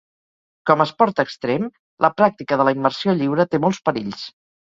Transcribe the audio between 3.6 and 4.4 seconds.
molts perills.